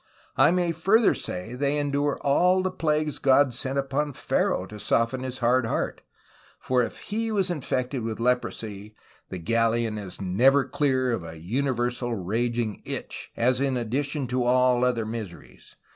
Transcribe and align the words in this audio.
I 0.35 0.49
may 0.49 0.71
further 0.71 1.13
say 1.13 1.53
they 1.53 1.77
endure 1.77 2.17
all 2.21 2.63
the 2.63 2.71
plagues 2.71 3.19
God 3.19 3.53
sent 3.53 3.77
upon 3.77 4.13
Pharaoh 4.13 4.65
to 4.65 4.79
soften 4.79 5.21
his 5.21 5.37
hard 5.37 5.67
heart; 5.67 6.01
for 6.57 6.81
if 6.81 7.01
he 7.11 7.31
was 7.31 7.51
infected 7.51 8.01
with 8.01 8.19
leprosy, 8.19 8.95
the 9.29 9.37
galeon 9.37 9.99
is 9.99 10.19
never 10.19 10.65
clear 10.65 11.11
of 11.11 11.21
an 11.23 11.39
universal 11.43 12.15
raging 12.15 12.81
itch, 12.83 13.31
as 13.37 13.59
an 13.59 13.77
addition 13.77 14.25
to 14.25 14.41
all 14.43 14.83
other 14.83 15.05
miseries. 15.05 15.75